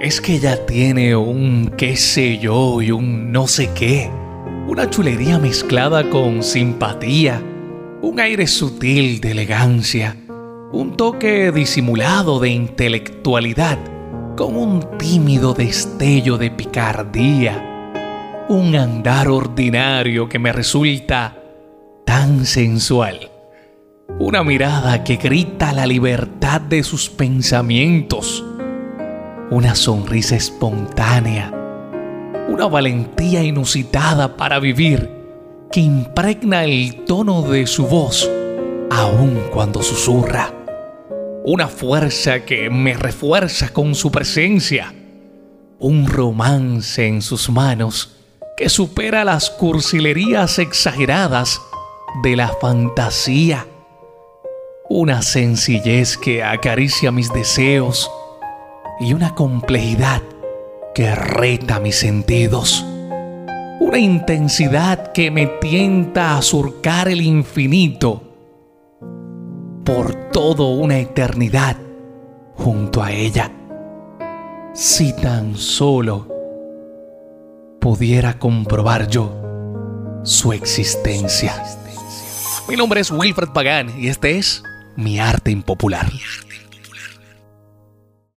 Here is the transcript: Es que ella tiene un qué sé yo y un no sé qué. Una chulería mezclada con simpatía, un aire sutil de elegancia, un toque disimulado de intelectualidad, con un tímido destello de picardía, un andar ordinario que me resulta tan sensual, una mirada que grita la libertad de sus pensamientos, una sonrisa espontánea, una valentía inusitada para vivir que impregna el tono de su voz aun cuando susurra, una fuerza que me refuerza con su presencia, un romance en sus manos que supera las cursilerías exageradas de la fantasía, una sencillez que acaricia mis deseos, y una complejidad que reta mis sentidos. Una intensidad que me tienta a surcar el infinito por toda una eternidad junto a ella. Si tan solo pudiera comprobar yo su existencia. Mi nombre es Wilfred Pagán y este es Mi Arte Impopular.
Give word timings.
Es 0.00 0.22
que 0.22 0.36
ella 0.36 0.64
tiene 0.64 1.14
un 1.14 1.74
qué 1.76 1.94
sé 1.94 2.38
yo 2.38 2.80
y 2.80 2.90
un 2.90 3.30
no 3.32 3.46
sé 3.46 3.68
qué. 3.74 4.10
Una 4.66 4.88
chulería 4.88 5.38
mezclada 5.38 6.08
con 6.08 6.42
simpatía, 6.42 7.42
un 8.00 8.18
aire 8.18 8.46
sutil 8.46 9.20
de 9.20 9.32
elegancia, 9.32 10.16
un 10.72 10.96
toque 10.96 11.52
disimulado 11.52 12.40
de 12.40 12.48
intelectualidad, 12.48 13.78
con 14.38 14.56
un 14.56 14.96
tímido 14.96 15.52
destello 15.52 16.38
de 16.38 16.50
picardía, 16.50 18.46
un 18.48 18.74
andar 18.76 19.28
ordinario 19.28 20.30
que 20.30 20.38
me 20.38 20.50
resulta 20.50 21.36
tan 22.06 22.46
sensual, 22.46 23.30
una 24.18 24.44
mirada 24.44 25.04
que 25.04 25.16
grita 25.16 25.74
la 25.74 25.84
libertad 25.84 26.62
de 26.62 26.84
sus 26.84 27.10
pensamientos, 27.10 28.46
una 29.50 29.74
sonrisa 29.74 30.36
espontánea, 30.36 31.50
una 32.48 32.68
valentía 32.68 33.42
inusitada 33.42 34.36
para 34.36 34.60
vivir 34.60 35.10
que 35.72 35.80
impregna 35.80 36.64
el 36.64 37.04
tono 37.04 37.42
de 37.42 37.66
su 37.66 37.86
voz 37.86 38.30
aun 38.90 39.42
cuando 39.52 39.82
susurra, 39.82 40.52
una 41.44 41.66
fuerza 41.66 42.44
que 42.44 42.70
me 42.70 42.94
refuerza 42.94 43.70
con 43.72 43.96
su 43.96 44.12
presencia, 44.12 44.94
un 45.80 46.06
romance 46.06 47.06
en 47.06 47.20
sus 47.20 47.50
manos 47.50 48.16
que 48.56 48.68
supera 48.68 49.24
las 49.24 49.50
cursilerías 49.50 50.60
exageradas 50.60 51.60
de 52.22 52.36
la 52.36 52.48
fantasía, 52.60 53.66
una 54.88 55.22
sencillez 55.22 56.18
que 56.18 56.44
acaricia 56.44 57.10
mis 57.10 57.32
deseos, 57.32 58.10
y 59.00 59.14
una 59.14 59.34
complejidad 59.34 60.22
que 60.94 61.14
reta 61.14 61.80
mis 61.80 61.96
sentidos. 61.96 62.84
Una 63.80 63.98
intensidad 63.98 65.12
que 65.12 65.30
me 65.30 65.46
tienta 65.46 66.36
a 66.36 66.42
surcar 66.42 67.08
el 67.08 67.22
infinito 67.22 68.22
por 69.84 70.30
toda 70.30 70.66
una 70.66 70.98
eternidad 70.98 71.76
junto 72.54 73.02
a 73.02 73.10
ella. 73.10 73.50
Si 74.74 75.14
tan 75.16 75.56
solo 75.56 76.28
pudiera 77.80 78.38
comprobar 78.38 79.08
yo 79.08 79.32
su 80.22 80.52
existencia. 80.52 81.64
Mi 82.68 82.76
nombre 82.76 83.00
es 83.00 83.10
Wilfred 83.10 83.48
Pagán 83.48 83.98
y 83.98 84.08
este 84.08 84.36
es 84.36 84.62
Mi 84.94 85.18
Arte 85.18 85.50
Impopular. 85.50 86.06